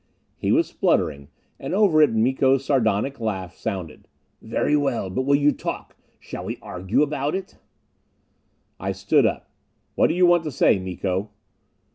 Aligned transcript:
He 0.35 0.51
was 0.51 0.65
spluttering, 0.67 1.27
and 1.59 1.75
over 1.75 2.01
it 2.01 2.11
Miko's 2.11 2.65
sardonic 2.65 3.19
laugh 3.19 3.53
sounded. 3.55 4.07
"Very 4.41 4.75
well 4.75 5.11
but 5.11 5.31
you 5.33 5.49
will 5.49 5.55
talk? 5.55 5.95
Shall 6.19 6.43
we 6.45 6.57
argue 6.59 7.03
about 7.03 7.35
it?" 7.35 7.59
I 8.79 8.93
stood 8.93 9.27
up. 9.27 9.51
"What 9.93 10.07
do 10.07 10.15
you 10.15 10.25
want 10.25 10.43
to 10.45 10.51
say, 10.51 10.79
Miko?" 10.79 11.29